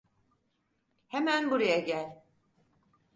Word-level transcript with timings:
Hemen 1.07 1.49
buraya 1.51 1.79
gel! 1.79 2.23